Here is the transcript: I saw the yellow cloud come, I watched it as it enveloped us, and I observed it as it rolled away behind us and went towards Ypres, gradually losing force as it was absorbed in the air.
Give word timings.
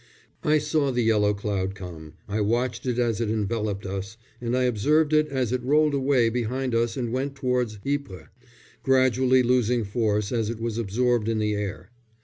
I 0.43 0.57
saw 0.57 0.89
the 0.91 1.03
yellow 1.03 1.35
cloud 1.35 1.75
come, 1.75 2.13
I 2.27 2.41
watched 2.41 2.87
it 2.87 2.97
as 2.97 3.21
it 3.21 3.29
enveloped 3.29 3.85
us, 3.85 4.17
and 4.41 4.57
I 4.57 4.63
observed 4.63 5.13
it 5.13 5.27
as 5.27 5.51
it 5.51 5.61
rolled 5.61 5.93
away 5.93 6.27
behind 6.29 6.73
us 6.73 6.97
and 6.97 7.11
went 7.13 7.35
towards 7.35 7.77
Ypres, 7.87 8.29
gradually 8.81 9.43
losing 9.43 9.83
force 9.83 10.31
as 10.31 10.49
it 10.49 10.59
was 10.59 10.79
absorbed 10.79 11.29
in 11.29 11.37
the 11.37 11.53
air. 11.53 11.91